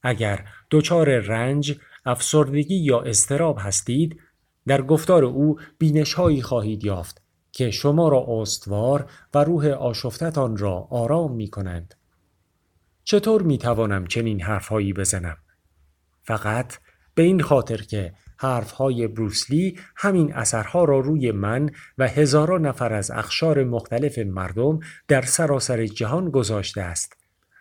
اگر 0.03 0.45
دچار 0.71 1.19
رنج، 1.19 1.79
افسردگی 2.05 2.75
یا 2.75 3.01
استراب 3.01 3.57
هستید، 3.59 4.19
در 4.65 4.81
گفتار 4.81 5.25
او 5.25 5.59
بینش 5.77 6.13
هایی 6.13 6.41
خواهید 6.41 6.83
یافت 6.83 7.21
که 7.51 7.71
شما 7.71 8.09
را 8.09 8.25
استوار 8.29 9.11
و 9.33 9.43
روح 9.43 9.67
آشفتتان 9.67 10.57
را 10.57 10.87
آرام 10.89 11.35
می 11.35 11.47
کنند. 11.47 11.95
چطور 13.03 13.41
می 13.41 13.57
توانم 13.57 14.07
چنین 14.07 14.41
حرفهایی 14.41 14.93
بزنم؟ 14.93 15.37
فقط 16.23 16.79
به 17.15 17.23
این 17.23 17.41
خاطر 17.41 17.77
که 17.77 18.13
حرفهای 18.39 19.07
بروسلی 19.07 19.79
همین 19.95 20.33
اثرها 20.33 20.83
را 20.83 20.99
روی 20.99 21.31
من 21.31 21.69
و 21.97 22.07
هزاران 22.07 22.65
نفر 22.65 22.93
از 22.93 23.11
اخشار 23.11 23.63
مختلف 23.63 24.17
مردم 24.17 24.79
در 25.07 25.21
سراسر 25.21 25.85
جهان 25.85 26.29
گذاشته 26.29 26.81
است 26.81 27.17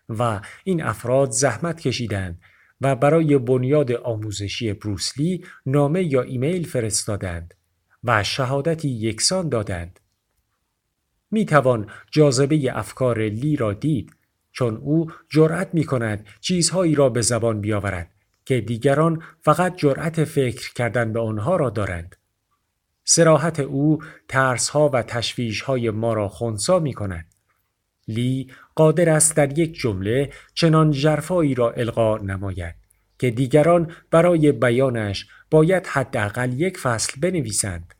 و 0.08 0.40
این 0.64 0.82
افراد 0.82 1.30
زحمت 1.30 1.80
کشیدند 1.80 2.40
و 2.80 2.96
برای 2.96 3.38
بنیاد 3.38 3.92
آموزشی 3.92 4.72
بروسلی 4.72 5.44
نامه 5.66 6.04
یا 6.04 6.22
ایمیل 6.22 6.66
فرستادند 6.66 7.54
و 8.04 8.24
شهادتی 8.24 8.88
یکسان 8.88 9.48
دادند. 9.48 10.00
می 11.30 11.44
توان 11.44 11.90
جاذبه 12.10 12.78
افکار 12.78 13.18
لی 13.18 13.56
را 13.56 13.72
دید 13.72 14.16
چون 14.52 14.76
او 14.76 15.10
جرأت 15.28 15.68
می 15.72 15.84
کند 15.84 16.26
چیزهایی 16.40 16.94
را 16.94 17.08
به 17.08 17.20
زبان 17.20 17.60
بیاورد 17.60 18.10
که 18.46 18.60
دیگران 18.60 19.22
فقط 19.40 19.76
جرأت 19.76 20.24
فکر 20.24 20.74
کردن 20.74 21.12
به 21.12 21.20
آنها 21.20 21.56
را 21.56 21.70
دارند. 21.70 22.16
سراحت 23.04 23.60
او 23.60 23.98
ترسها 24.28 24.88
و 24.88 25.02
تشویشهای 25.02 25.90
ما 25.90 26.12
را 26.12 26.28
خونسا 26.28 26.78
می 26.78 26.92
کند. 26.92 27.26
لی 28.08 28.50
قادر 28.74 29.08
است 29.08 29.36
در 29.36 29.58
یک 29.58 29.78
جمله 29.78 30.30
چنان 30.54 30.90
جرفایی 30.90 31.54
را 31.54 31.70
القا 31.70 32.18
نماید 32.18 32.74
که 33.18 33.30
دیگران 33.30 33.92
برای 34.10 34.52
بیانش 34.52 35.26
باید 35.50 35.86
حداقل 35.86 36.60
یک 36.60 36.78
فصل 36.78 37.20
بنویسند. 37.20 37.94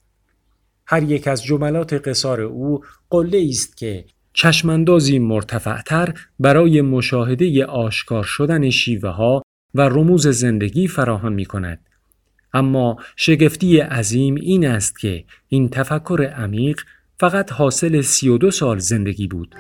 هر 0.87 1.03
یک 1.03 1.29
از 1.29 1.45
جملات 1.45 1.93
قصار 1.93 2.41
او 2.41 2.85
قله 3.11 3.47
است 3.49 3.77
که 3.77 4.05
چشماندازی 4.33 5.19
مرتفعتر 5.19 6.15
برای 6.39 6.81
مشاهده 6.81 7.65
آشکار 7.65 8.25
شدن 8.25 8.71
شیوه 8.71 9.11
ها 9.11 9.43
و 9.77 9.81
رموز 9.81 10.27
زندگی 10.29 10.89
فراهم 10.89 11.33
می 11.33 11.45
کند. 11.45 11.79
اما 12.53 12.97
شگفتی 13.17 13.79
عظیم 13.79 14.35
این 14.35 14.67
است 14.67 14.99
که 14.99 15.25
این 15.49 15.69
تفکر 15.69 16.33
عمیق 16.37 16.81
فقط 17.21 17.53
حاصل 17.53 18.01
سی 18.01 18.29
و 18.29 18.39
دو 18.39 18.51
سال 18.51 18.79
زندگی 18.79 19.27
بود. 19.27 19.55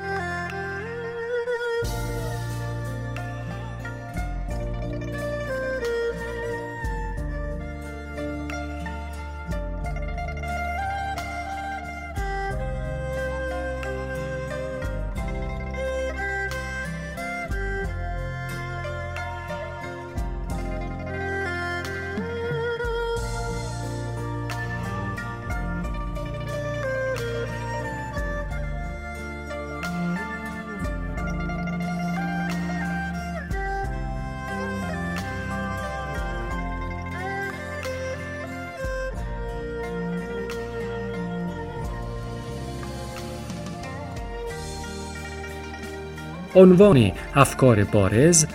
عنوان 46.57 47.13
افکار 47.35 47.85
بارز 47.85 48.47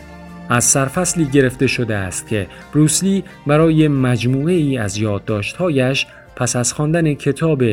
از 0.50 0.64
سرفصلی 0.64 1.26
گرفته 1.26 1.68
شده 1.68 1.96
است 1.96 2.28
که 2.28 2.48
بروسلی 2.74 3.24
برای 3.48 3.88
مجموعه 3.88 4.54
ای 4.54 4.78
از 4.78 4.98
یادداشتهایش 4.98 6.08
پس 6.36 6.56
از 6.56 6.74
خواندن 6.74 7.14
کتاب 7.14 7.64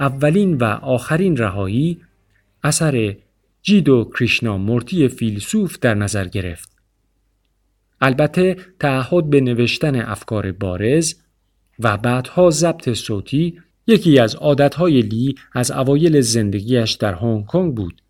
اولین 0.00 0.56
و 0.56 0.64
آخرین 0.64 1.36
رهایی 1.36 2.00
اثر 2.62 3.16
جیدو 3.62 4.10
کریشنا 4.14 4.58
مورتی 4.58 5.08
فیلسوف 5.08 5.78
در 5.78 5.94
نظر 5.94 6.28
گرفت. 6.28 6.76
البته 8.00 8.56
تعهد 8.80 9.30
به 9.30 9.40
نوشتن 9.40 10.00
افکار 10.00 10.52
بارز 10.52 11.14
و 11.78 11.96
بعدها 11.96 12.50
ضبط 12.50 12.92
صوتی 12.92 13.60
یکی 13.86 14.18
از 14.18 14.34
عادتهای 14.34 15.02
لی 15.02 15.34
از 15.52 15.70
اوایل 15.70 16.20
زندگیش 16.20 16.92
در 16.92 17.14
هنگ 17.14 17.46
کنگ 17.46 17.74
بود. 17.74 18.03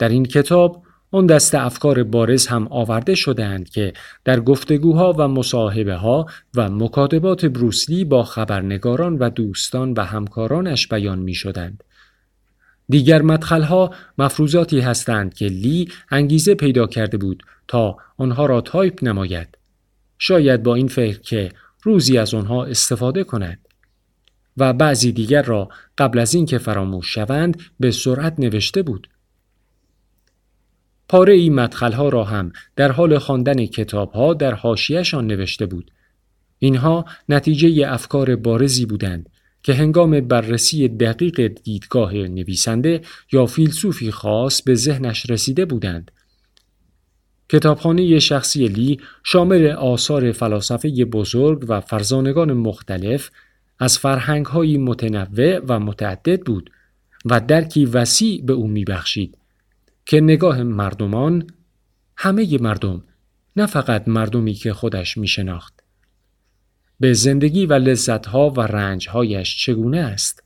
در 0.00 0.08
این 0.08 0.24
کتاب 0.24 0.82
آن 1.10 1.26
دست 1.26 1.54
افکار 1.54 2.02
بارز 2.02 2.46
هم 2.46 2.68
آورده 2.70 3.14
شدهاند 3.14 3.68
که 3.68 3.92
در 4.24 4.40
گفتگوها 4.40 5.12
و 5.12 5.28
مصاحبه 5.28 5.94
ها 5.94 6.26
و 6.54 6.70
مکاتبات 6.70 7.44
بروسلی 7.44 8.04
با 8.04 8.22
خبرنگاران 8.22 9.18
و 9.18 9.30
دوستان 9.30 9.92
و 9.92 10.04
همکارانش 10.04 10.88
بیان 10.88 11.18
می 11.18 11.34
شدند. 11.34 11.84
دیگر 12.88 13.22
مدخلها 13.22 13.90
مفروضاتی 14.18 14.80
هستند 14.80 15.34
که 15.34 15.46
لی 15.46 15.88
انگیزه 16.10 16.54
پیدا 16.54 16.86
کرده 16.86 17.16
بود 17.16 17.42
تا 17.68 17.96
آنها 18.16 18.46
را 18.46 18.60
تایپ 18.60 18.98
نماید. 19.04 19.58
شاید 20.18 20.62
با 20.62 20.74
این 20.74 20.88
فکر 20.88 21.20
که 21.20 21.52
روزی 21.82 22.18
از 22.18 22.34
آنها 22.34 22.64
استفاده 22.64 23.24
کند. 23.24 23.58
و 24.56 24.72
بعضی 24.72 25.12
دیگر 25.12 25.42
را 25.42 25.68
قبل 25.98 26.18
از 26.18 26.34
اینکه 26.34 26.58
فراموش 26.58 27.14
شوند 27.14 27.60
به 27.80 27.90
سرعت 27.90 28.34
نوشته 28.38 28.82
بود. 28.82 29.08
پاره 31.10 31.32
ای 31.32 31.50
مدخلها 31.50 32.08
را 32.08 32.24
هم 32.24 32.52
در 32.76 32.92
حال 32.92 33.18
خواندن 33.18 33.66
کتابها 33.66 34.34
در 34.34 34.54
حاشیهشان 34.54 35.26
نوشته 35.26 35.66
بود. 35.66 35.90
اینها 36.58 37.04
نتیجه 37.28 37.92
افکار 37.92 38.36
بارزی 38.36 38.86
بودند 38.86 39.28
که 39.62 39.74
هنگام 39.74 40.20
بررسی 40.20 40.88
دقیق 40.88 41.46
دیدگاه 41.46 42.14
نویسنده 42.14 43.00
یا 43.32 43.46
فیلسوفی 43.46 44.10
خاص 44.10 44.62
به 44.62 44.74
ذهنش 44.74 45.30
رسیده 45.30 45.64
بودند. 45.64 46.10
کتابخانه 47.48 48.18
شخصی 48.18 48.68
لی 48.68 49.00
شامل 49.24 49.66
آثار 49.66 50.32
فلاسفه 50.32 51.04
بزرگ 51.04 51.64
و 51.68 51.80
فرزانگان 51.80 52.52
مختلف 52.52 53.30
از 53.78 53.98
فرهنگهایی 53.98 54.78
متنوع 54.78 55.58
و 55.68 55.80
متعدد 55.80 56.40
بود 56.40 56.70
و 57.24 57.40
درکی 57.40 57.86
وسیع 57.86 58.42
به 58.44 58.52
او 58.52 58.66
میبخشید. 58.66 59.39
که 60.10 60.20
نگاه 60.20 60.62
مردمان 60.62 61.46
همه 62.16 62.58
مردم 62.58 63.04
نه 63.56 63.66
فقط 63.66 64.08
مردمی 64.08 64.54
که 64.54 64.72
خودش 64.72 65.16
می 65.16 65.28
شناخت. 65.28 65.82
به 67.00 67.12
زندگی 67.12 67.66
و 67.66 67.72
لذتها 67.72 68.50
و 68.50 68.60
رنجهایش 68.60 69.64
چگونه 69.64 69.98
است؟ 69.98 70.42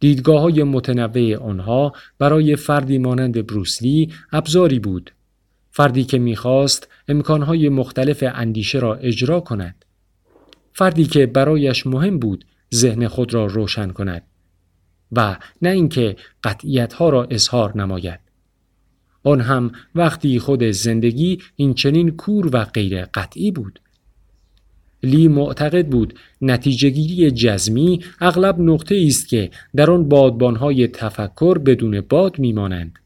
دیدگاه 0.00 0.40
های 0.40 0.62
متنوع 0.62 1.36
آنها 1.36 1.92
برای 2.18 2.56
فردی 2.56 2.98
مانند 2.98 3.46
بروسلی 3.46 4.12
ابزاری 4.32 4.78
بود. 4.78 5.10
فردی 5.70 6.04
که 6.04 6.18
می‌خواست 6.18 6.88
امکانهای 7.08 7.68
مختلف 7.68 8.24
اندیشه 8.26 8.78
را 8.78 8.94
اجرا 8.94 9.40
کند. 9.40 9.84
فردی 10.72 11.04
که 11.04 11.26
برایش 11.26 11.86
مهم 11.86 12.18
بود 12.18 12.44
ذهن 12.74 13.08
خود 13.08 13.34
را 13.34 13.46
روشن 13.46 13.90
کند 13.90 14.22
و 15.12 15.36
نه 15.62 15.68
اینکه 15.68 16.16
قطعیتها 16.44 17.08
را 17.08 17.26
اظهار 17.30 17.78
نماید. 17.78 18.25
آن 19.26 19.40
هم 19.40 19.72
وقتی 19.94 20.38
خود 20.38 20.64
زندگی 20.64 21.38
این 21.56 21.74
چنین 21.74 22.10
کور 22.10 22.50
و 22.52 22.64
غیر 22.64 23.04
قطعی 23.04 23.50
بود. 23.50 23.80
لی 25.02 25.28
معتقد 25.28 25.88
بود 25.88 26.14
نتیجهگیری 26.42 27.30
جزمی 27.30 28.00
اغلب 28.20 28.60
نقطه 28.60 29.04
است 29.06 29.28
که 29.28 29.50
در 29.76 29.90
آن 29.90 30.08
بادبانهای 30.08 30.88
تفکر 30.88 31.58
بدون 31.58 32.00
باد 32.00 32.38
میمانند. 32.38 32.98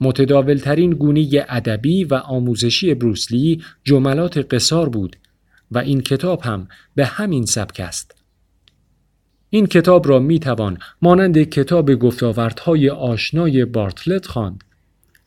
متداولترین 0.00 0.90
گونه 0.90 1.46
ادبی 1.48 2.04
و 2.04 2.14
آموزشی 2.14 2.94
بروسلی 2.94 3.62
جملات 3.84 4.54
قصار 4.54 4.88
بود 4.88 5.16
و 5.70 5.78
این 5.78 6.00
کتاب 6.00 6.40
هم 6.42 6.68
به 6.94 7.06
همین 7.06 7.46
سبک 7.46 7.80
است. 7.80 8.14
این 9.50 9.66
کتاب 9.66 10.08
را 10.08 10.18
می 10.18 10.38
توان 10.38 10.78
مانند 11.02 11.42
کتاب 11.42 11.94
گفتاوردهای 11.94 12.90
آشنای 12.90 13.64
بارتلت 13.64 14.26
خواند. 14.26 14.64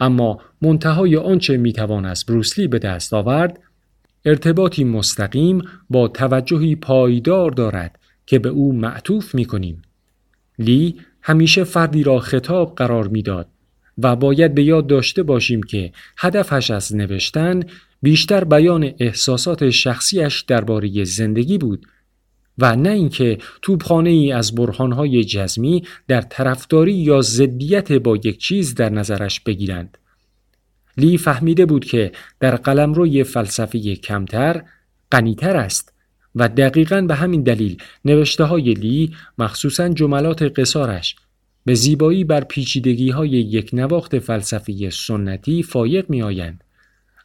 اما 0.02 0.40
منتهای 0.62 1.18
آنچه 1.18 1.58
می‌توان 1.58 2.06
از 2.06 2.26
بروسلی 2.26 2.68
به 2.68 2.80
دست 2.80 3.14
آورد 3.14 3.60
ارتباطی 4.26 4.84
مستقیم 4.84 5.62
با 5.90 6.08
توجهی 6.08 6.76
پایدار 6.76 7.52
دارد 7.52 8.00
که 8.26 8.40
به 8.40 8.50
او 8.50 8.74
معطوف 8.74 9.36
می 9.36 9.46
کنیم. 9.46 9.82
لی 10.60 10.96
همیشه 11.22 11.64
فردی 11.64 12.04
را 12.04 12.20
خطاب 12.20 12.76
قرار 12.76 13.08
می‌داد 13.08 13.48
و 13.98 14.16
باید 14.16 14.56
به 14.56 14.64
یاد 14.64 14.88
داشته 14.88 15.24
باشیم 15.24 15.64
که 15.64 15.92
هدفش 16.18 16.72
از 16.72 16.96
نوشتن 16.96 17.64
بیشتر 18.02 18.44
بیان 18.44 18.92
احساسات 19.00 19.70
شخصیش 19.70 20.42
درباره 20.42 21.04
زندگی 21.04 21.58
بود 21.58 21.86
و 22.62 22.76
نه 22.76 22.90
اینکه 22.90 23.38
توپخانه 23.62 24.10
ای 24.10 24.32
از 24.32 24.56
برهانهای 24.56 25.24
جزمی 25.24 25.84
در 26.08 26.22
طرفداری 26.22 26.94
یا 26.94 27.22
ضدیت 27.22 27.92
با 27.92 28.16
یک 28.16 28.38
چیز 28.38 28.76
در 28.76 28.90
نظرش 28.90 29.40
بگیرند. 29.40 29.98
لی 30.98 31.18
فهمیده 31.18 31.66
بود 31.66 31.86
که 31.86 32.12
در 32.40 32.56
قلمروی 32.56 33.24
فلسفی 33.24 33.96
کمتر 33.96 34.64
غنیتر 35.12 35.58
است 35.58 35.94
و 36.36 36.50
دقیقا 36.50 37.02
به 37.02 37.16
همین 37.16 37.44
دلیل 37.44 37.78
نوشته 38.06 38.44
های 38.44 38.74
لی 38.74 39.16
مخصوصا 39.38 39.90
جملات 39.90 40.60
قصارش 40.60 41.16
به 41.66 41.74
زیبایی 41.74 42.24
بر 42.24 42.44
پیچیدگی 42.44 43.10
های 43.10 43.30
یک 43.30 43.70
نواخت 43.74 44.20
فلسفی 44.20 44.90
سنتی 44.92 45.64
فایق 45.64 46.10
می 46.10 46.22
آیند. 46.22 46.64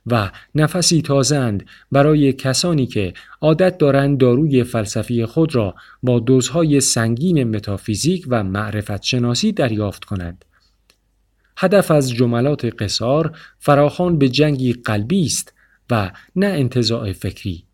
و 0.07 0.31
نفسی 0.55 1.03
تازند 1.03 1.67
برای 1.93 2.33
کسانی 2.33 2.87
که 2.87 3.15
عادت 3.41 3.79
دارند 3.79 4.19
داروی 4.19 4.65
فلسفی 4.65 5.27
خود 5.27 5.55
را 5.55 5.75
با 6.03 6.19
دوزهای 6.19 6.81
سنگین 6.81 7.45
متافیزیک 7.57 8.27
و 8.29 8.45
معرفت 8.45 9.03
شناسی 9.03 9.53
دریافت 9.53 10.05
کنند. 10.05 10.45
هدف 11.57 11.91
از 11.91 12.11
جملات 12.11 12.83
قصار 12.83 13.39
فراخان 13.59 14.19
به 14.19 14.29
جنگی 14.29 14.73
قلبی 14.73 15.25
است 15.25 15.53
و 15.91 16.11
نه 16.37 16.47
انتظاع 16.47 17.13
فکری. 17.13 17.65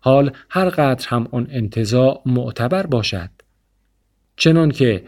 حال 0.00 0.32
هر 0.50 0.68
قدر 0.68 1.08
هم 1.08 1.28
آن 1.32 1.46
انتظاع 1.50 2.22
معتبر 2.26 2.86
باشد. 2.86 3.30
چنان 4.36 4.70
که 4.70 5.04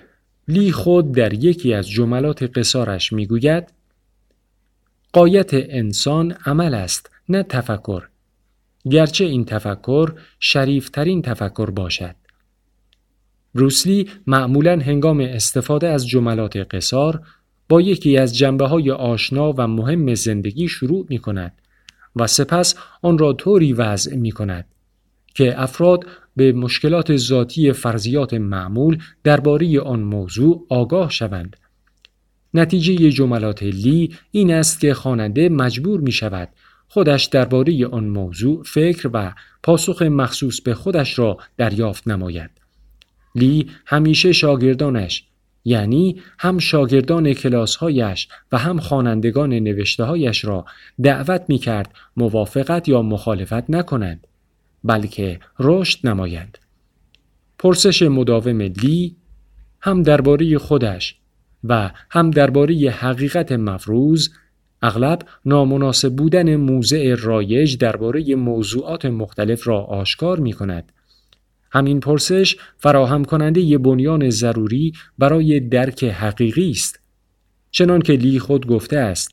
لی 0.49 0.73
خود 0.73 1.13
در 1.13 1.33
یکی 1.33 1.75
از 1.75 1.89
جملات 1.91 2.59
قصارش 2.59 3.13
می‌گوید 3.13 3.76
قایت 5.17 5.51
انسان 5.53 6.33
عمل 6.47 6.75
است 6.75 7.11
نه 7.29 7.43
تفکر 7.43 8.09
گرچه 8.91 9.25
این 9.25 9.45
تفکر 9.45 10.13
شریفترین 10.41 11.23
تفکر 11.23 11.71
باشد. 11.71 12.15
بروسلی 13.55 14.09
معمولا 14.27 14.79
هنگام 14.79 15.21
استفاده 15.21 15.89
از 15.89 16.09
جملات 16.09 16.57
قصار 16.57 17.21
با 17.69 17.81
یکی 17.81 18.17
از 18.17 18.37
جنبه 18.37 18.67
های 18.67 18.91
آشنا 18.91 19.53
و 19.53 19.67
مهم 19.67 20.15
زندگی 20.15 20.69
شروع 20.69 21.07
می 21.09 21.19
کند 21.19 21.53
و 22.17 22.27
سپس 22.27 22.75
آن 23.03 23.19
را 23.19 23.33
طوری 23.33 23.73
وضع 23.73 24.17
می 24.17 24.33
کند 24.33 24.67
که 25.35 25.63
افراد 25.63 26.07
به 26.37 26.53
مشکلات 26.53 27.17
ذاتی 27.17 27.73
فرضیات 27.73 28.35
معمول 28.35 28.99
درباره 29.25 29.81
آن 29.81 30.01
موضوع 30.01 30.67
آگاه 30.69 31.11
شوند. 31.11 31.57
نتیجه 32.59 33.11
جملات 33.11 33.63
لی 33.63 34.15
این 34.31 34.55
است 34.55 34.81
که 34.81 34.95
خواننده 34.95 35.49
مجبور 35.49 36.01
می 36.01 36.13
شود 36.13 36.49
خودش 36.89 37.25
درباره 37.25 37.87
آن 37.87 38.05
موضوع 38.05 38.63
فکر 38.63 39.11
و 39.13 39.33
پاسخ 39.63 40.03
مخصوص 40.03 40.61
به 40.61 40.75
خودش 40.75 41.19
را 41.19 41.39
دریافت 41.57 42.09
نماید. 42.09 42.51
لی 43.35 43.71
همیشه 43.87 44.33
شاگردانش 44.33 45.25
یعنی 45.65 46.23
هم 46.39 46.59
شاگردان 46.59 47.33
کلاسهایش 47.33 48.29
و 48.53 48.59
هم 48.59 48.81
خوانندگان 48.81 49.53
نوشتههایش 49.53 50.45
را 50.45 50.65
دعوت 51.03 51.45
می 51.49 51.59
کرد 51.59 51.95
موافقت 52.17 52.89
یا 52.89 53.03
مخالفت 53.03 53.71
نکنند 53.71 54.27
بلکه 54.85 55.41
رشد 55.59 56.07
نمایند. 56.07 56.59
پرسش 57.59 58.03
مداوم 58.03 58.61
لی 58.61 59.17
هم 59.81 60.03
درباره 60.03 60.59
خودش 60.59 61.17
و 61.69 61.91
هم 62.11 62.31
درباره 62.31 62.75
حقیقت 62.91 63.53
مفروض 63.53 64.29
اغلب 64.83 65.23
نامناسب 65.45 66.17
بودن 66.17 66.57
موضع 66.57 67.15
رایج 67.19 67.77
درباره 67.79 68.35
موضوعات 68.35 69.05
مختلف 69.05 69.69
را 69.69 69.81
آشکار 69.81 70.41
می 70.41 70.53
کند. 70.53 70.93
همین 71.71 72.01
پرسش 72.01 72.57
فراهم 72.79 73.25
کننده 73.25 73.61
ی 73.61 73.79
بنیان 73.79 74.31
ضروری 74.31 74.93
برای 75.19 75.61
درک 75.61 76.05
حقیقی 76.05 76.71
است. 76.71 77.01
چنان 77.71 78.03
که 78.03 78.13
لی 78.13 78.39
خود 78.39 78.67
گفته 78.67 78.99
است. 78.99 79.31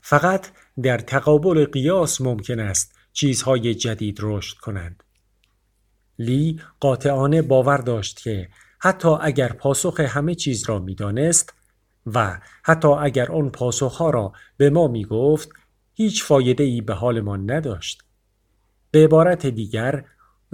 فقط 0.00 0.46
در 0.82 0.98
تقابل 0.98 1.64
قیاس 1.64 2.20
ممکن 2.20 2.60
است 2.60 2.94
چیزهای 3.12 3.74
جدید 3.74 4.18
رشد 4.22 4.56
کنند. 4.56 5.02
لی 6.18 6.60
قاطعانه 6.80 7.42
باور 7.42 7.76
داشت 7.76 8.20
که 8.20 8.48
حتی 8.80 9.08
اگر 9.20 9.52
پاسخ 9.52 10.00
همه 10.00 10.34
چیز 10.34 10.68
را 10.68 10.78
می‌دانست 10.78 11.54
و 12.06 12.40
حتی 12.62 12.88
اگر 12.88 13.32
آن 13.32 13.50
پاسخها 13.50 14.10
را 14.10 14.32
به 14.56 14.70
ما 14.70 14.88
می 14.88 15.04
گفت 15.04 15.48
هیچ 15.94 16.24
فایده 16.24 16.64
ای 16.64 16.80
به 16.80 16.94
حالمان 16.94 17.50
نداشت. 17.50 18.02
به 18.90 19.04
عبارت 19.04 19.46
دیگر 19.46 20.04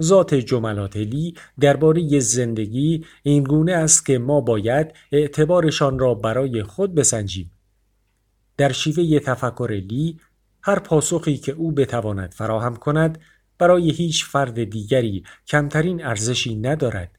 ذات 0.01 0.33
جملات 0.33 0.97
لی 0.97 1.35
درباره 1.59 2.19
زندگی 2.19 3.05
این 3.23 3.43
گونه 3.43 3.73
است 3.73 4.05
که 4.05 4.17
ما 4.17 4.41
باید 4.41 4.93
اعتبارشان 5.11 5.99
را 5.99 6.13
برای 6.13 6.63
خود 6.63 6.95
بسنجیم. 6.95 7.51
در 8.57 8.71
شیوه 8.71 9.19
تفکر 9.19 9.83
لی 9.89 10.19
هر 10.61 10.79
پاسخی 10.79 11.37
که 11.37 11.51
او 11.51 11.71
بتواند 11.71 12.31
فراهم 12.31 12.75
کند 12.75 13.19
برای 13.57 13.91
هیچ 13.91 14.25
فرد 14.25 14.63
دیگری 14.63 15.23
کمترین 15.47 16.05
ارزشی 16.05 16.55
ندارد 16.55 17.16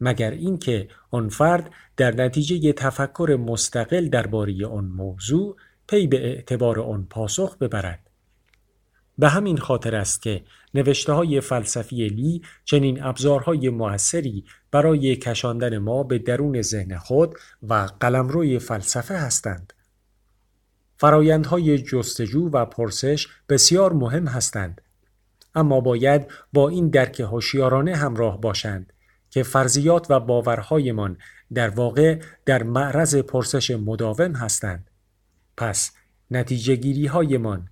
مگر 0.00 0.30
اینکه 0.30 0.88
آن 1.10 1.28
فرد 1.28 1.70
در 1.96 2.14
نتیجه 2.14 2.72
تفکر 2.72 3.38
مستقل 3.40 4.08
درباره 4.08 4.66
آن 4.66 4.84
موضوع 4.84 5.56
پی 5.88 6.06
به 6.06 6.26
اعتبار 6.26 6.80
آن 6.80 7.06
پاسخ 7.10 7.58
ببرد 7.58 8.10
به 9.18 9.28
همین 9.28 9.56
خاطر 9.56 9.96
است 9.96 10.22
که 10.22 10.42
نوشته 10.74 11.12
های 11.12 11.40
فلسفی 11.40 12.08
لی 12.08 12.42
چنین 12.64 13.02
ابزارهای 13.02 13.68
موثری 13.68 14.44
برای 14.70 15.16
کشاندن 15.16 15.78
ما 15.78 16.02
به 16.02 16.18
درون 16.18 16.62
ذهن 16.62 16.98
خود 16.98 17.34
و 17.62 17.88
قلمروی 18.00 18.58
فلسفه 18.58 19.14
هستند. 19.14 19.72
فرایندهای 20.96 21.78
جستجو 21.78 22.50
و 22.50 22.64
پرسش 22.64 23.28
بسیار 23.48 23.92
مهم 23.92 24.26
هستند. 24.26 24.80
اما 25.54 25.80
باید 25.80 26.26
با 26.52 26.68
این 26.68 26.88
درک 26.88 27.20
هوشیارانه 27.20 27.96
همراه 27.96 28.40
باشند 28.40 28.92
که 29.30 29.42
فرضیات 29.42 30.06
و 30.10 30.20
باورهایمان 30.20 31.18
در 31.54 31.68
واقع 31.68 32.20
در 32.46 32.62
معرض 32.62 33.16
پرسش 33.16 33.70
مداوم 33.70 34.32
هستند. 34.32 34.90
پس 35.56 35.92
نتیجه 36.30 36.76
گیری 36.76 37.06
هایمان 37.06 37.68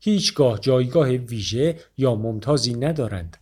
هیچگاه 0.00 0.60
جایگاه 0.60 1.08
ویژه 1.08 1.78
یا 1.96 2.14
ممتازی 2.14 2.74
ندارند. 2.74 3.36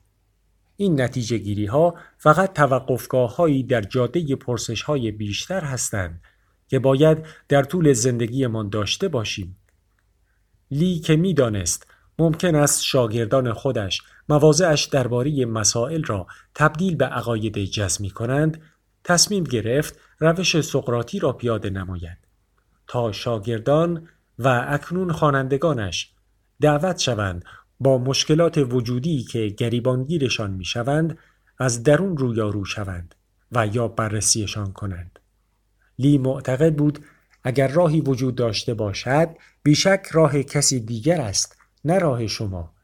این 0.77 1.01
نتیجه 1.01 1.39
گیری 1.39 1.67
ها 1.67 1.95
فقط 2.19 2.53
توقفگاه 2.53 3.37
هایی 3.37 3.63
در 3.63 3.81
جاده 3.81 4.37
پرسش 4.37 4.83
های 4.83 5.11
بیشتر 5.11 5.61
هستند 5.61 6.21
که 6.69 6.79
باید 6.79 7.19
در 7.49 7.63
طول 7.63 7.93
زندگیمان 7.93 8.69
داشته 8.69 9.09
باشیم. 9.09 9.57
لی 10.71 10.99
که 10.99 11.17
می‌دانست 11.17 11.87
ممکن 12.19 12.55
است 12.55 12.83
شاگردان 12.83 13.53
خودش 13.53 14.03
مواضعش 14.29 14.85
درباره 14.85 15.47
مسائل 15.47 16.03
را 16.03 16.27
تبدیل 16.55 16.97
به 16.97 17.05
عقاید 17.05 17.59
جزمی 17.59 18.11
کنند 18.11 18.63
تصمیم 19.05 19.45
گرفت 19.45 19.99
روش 20.19 20.61
سقراطی 20.61 21.19
را 21.19 21.33
پیاده 21.33 21.71
نماید 21.71 22.19
تا 22.87 23.13
شاگردان 23.13 24.09
و 24.39 24.67
اکنون 24.69 25.13
خوانندگانش 25.13 26.13
دعوت 26.61 26.99
شوند 26.99 27.45
با 27.81 27.99
مشکلات 27.99 28.59
وجودی 28.59 29.23
که 29.23 29.47
گریبانگیرشان 29.47 30.51
می 30.51 30.65
شوند 30.65 31.19
از 31.59 31.83
درون 31.83 32.17
رویارو 32.17 32.65
شوند 32.65 33.15
و 33.53 33.67
یا 33.67 33.89
بررسیشان 33.89 34.73
کنند. 34.73 35.19
لی 35.99 36.19
معتقد 36.19 36.75
بود 36.75 36.99
اگر 37.45 37.69
راهی 37.69 38.01
وجود 38.01 38.35
داشته 38.35 38.75
باشد 38.75 39.29
بیشک 39.63 40.07
راه 40.13 40.43
کسی 40.43 40.81
دیگر 40.81 41.21
است 41.21 41.57
نه 41.85 41.99
راه 41.99 42.27
شما 42.27 42.75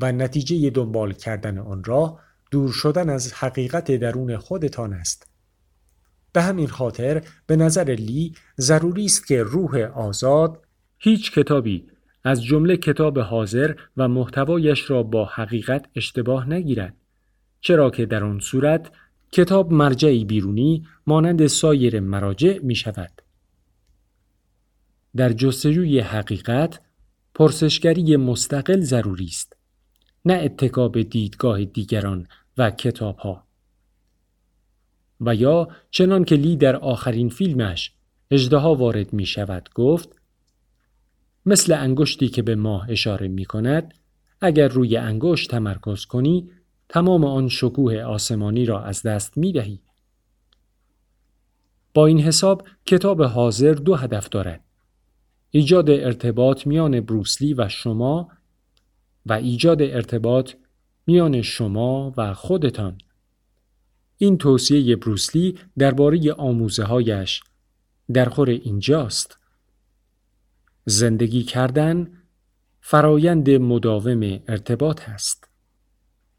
و 0.00 0.12
نتیجه 0.12 0.70
دنبال 0.70 1.12
کردن 1.12 1.58
آن 1.58 1.84
راه 1.84 2.20
دور 2.50 2.72
شدن 2.72 3.10
از 3.10 3.32
حقیقت 3.32 3.90
درون 3.90 4.36
خودتان 4.36 4.92
است. 4.92 5.30
به 6.32 6.42
همین 6.42 6.66
خاطر 6.66 7.22
به 7.46 7.56
نظر 7.56 7.84
لی 7.84 8.34
ضروری 8.60 9.04
است 9.04 9.26
که 9.26 9.42
روح 9.42 9.78
آزاد 9.78 10.62
هیچ 10.98 11.32
کتابی 11.32 11.86
از 12.24 12.44
جمله 12.44 12.76
کتاب 12.76 13.18
حاضر 13.18 13.74
و 13.96 14.08
محتوایش 14.08 14.90
را 14.90 15.02
با 15.02 15.24
حقیقت 15.24 15.86
اشتباه 15.94 16.48
نگیرد 16.48 16.96
چرا 17.60 17.90
که 17.90 18.06
در 18.06 18.24
آن 18.24 18.40
صورت 18.40 18.90
کتاب 19.32 19.72
مرجعی 19.72 20.24
بیرونی 20.24 20.86
مانند 21.06 21.46
سایر 21.46 22.00
مراجع 22.00 22.58
می 22.62 22.74
شود. 22.74 23.22
در 25.16 25.32
جستجوی 25.32 26.00
حقیقت 26.00 26.80
پرسشگری 27.34 28.16
مستقل 28.16 28.80
ضروری 28.80 29.24
است 29.24 29.57
نه 30.24 30.34
اتکا 30.34 30.88
به 30.88 31.04
دیدگاه 31.04 31.64
دیگران 31.64 32.26
و 32.58 32.70
کتاب 32.70 33.16
ها. 33.16 33.44
و 35.20 35.34
یا 35.34 35.68
چنان 35.90 36.24
که 36.24 36.34
لی 36.34 36.56
در 36.56 36.76
آخرین 36.76 37.28
فیلمش 37.28 37.92
اجدها 38.30 38.74
وارد 38.74 39.12
می 39.12 39.26
شود 39.26 39.68
گفت 39.74 40.08
مثل 41.46 41.72
انگشتی 41.72 42.28
که 42.28 42.42
به 42.42 42.54
ماه 42.54 42.90
اشاره 42.90 43.28
می 43.28 43.44
کند 43.44 43.94
اگر 44.40 44.68
روی 44.68 44.96
انگشت 44.96 45.50
تمرکز 45.50 46.04
کنی 46.04 46.50
تمام 46.88 47.24
آن 47.24 47.48
شکوه 47.48 48.00
آسمانی 48.00 48.64
را 48.64 48.82
از 48.82 49.02
دست 49.02 49.38
می 49.38 49.52
دهی. 49.52 49.80
با 51.94 52.06
این 52.06 52.20
حساب 52.20 52.68
کتاب 52.86 53.22
حاضر 53.22 53.72
دو 53.72 53.94
هدف 53.94 54.28
دارد. 54.28 54.64
ایجاد 55.50 55.90
ارتباط 55.90 56.66
میان 56.66 57.00
بروسلی 57.00 57.54
و 57.54 57.68
شما 57.68 58.28
و 59.28 59.32
ایجاد 59.32 59.82
ارتباط 59.82 60.52
میان 61.06 61.42
شما 61.42 62.14
و 62.16 62.34
خودتان. 62.34 62.98
این 64.18 64.38
توصیه 64.38 64.96
بروسلی 64.96 65.58
درباره 65.78 66.32
آموزه 66.32 66.84
هایش 66.84 67.40
در 68.12 68.28
خور 68.28 68.50
اینجاست. 68.50 69.38
زندگی 70.84 71.42
کردن 71.42 72.10
فرایند 72.80 73.50
مداوم 73.50 74.40
ارتباط 74.48 75.08
است. 75.08 75.48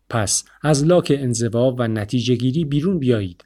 پس 0.10 0.44
از 0.62 0.86
لاک 0.86 1.14
انزوا 1.16 1.76
و 1.78 1.88
نتیجه 1.88 2.36
گیری 2.36 2.66
بیرون 2.66 3.00
بیایید 3.00 3.46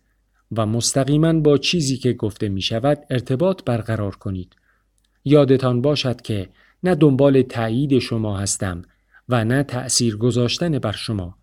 و 0.52 0.66
مستقیما 0.66 1.34
با 1.34 1.58
چیزی 1.58 1.98
که 1.98 2.14
گفته 2.14 2.50
می 2.50 2.62
شود 2.62 3.06
ارتباط 3.10 3.64
برقرار 3.64 4.16
کنید. 4.16 4.56
یادتان 5.26 5.82
باشد 5.82 6.22
که 6.22 6.50
نه 6.84 6.96
دنبال 6.96 7.42
تایید 7.42 8.00
شما 8.00 8.38
هستم 8.38 8.82
و 9.30 9.46
نه 9.46 9.64
تأثیر 9.64 10.18
گذاشتن 10.18 10.80
بر 10.80 10.92
شما 10.92 11.38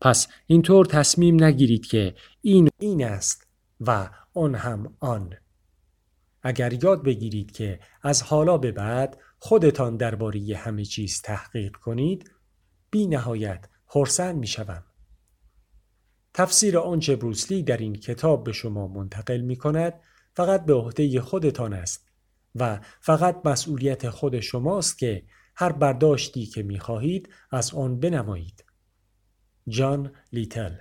پس 0.00 0.28
اینطور 0.46 0.86
تصمیم 0.86 1.44
نگیرید 1.44 1.86
که 1.86 2.14
این 2.40 2.68
این 2.78 3.04
است 3.04 3.46
و 3.80 4.10
آن 4.34 4.54
هم 4.54 4.96
آن 5.00 5.34
اگر 6.42 6.84
یاد 6.84 7.02
بگیرید 7.02 7.52
که 7.52 7.80
از 8.02 8.22
حالا 8.22 8.58
به 8.58 8.72
بعد 8.72 9.18
خودتان 9.38 9.96
درباره 9.96 10.56
همه 10.56 10.84
چیز 10.84 11.22
تحقیق 11.22 11.76
کنید 11.76 12.30
بی 12.90 13.06
نهایت 13.06 13.68
خرسند 13.86 14.36
می 14.36 14.46
شوم. 14.46 14.84
تفسیر 16.34 16.78
آنچه 16.78 17.16
بروسلی 17.16 17.62
در 17.62 17.76
این 17.76 17.94
کتاب 17.94 18.44
به 18.44 18.52
شما 18.52 18.86
منتقل 18.86 19.40
می 19.40 19.56
کند 19.56 19.94
فقط 20.36 20.64
به 20.64 20.74
عهده 20.74 21.20
خودتان 21.20 21.72
است 21.72 22.08
و 22.54 22.80
فقط 23.00 23.36
مسئولیت 23.44 24.10
خود 24.10 24.40
شماست 24.40 24.98
که 24.98 25.22
هر 25.54 25.72
برداشتی 25.72 26.46
که 26.46 26.62
می 26.62 26.78
خواهید 26.78 27.28
از 27.50 27.74
آن 27.74 28.00
بنمایید. 28.00 28.64
جان 29.68 30.12
لیتل 30.32 30.74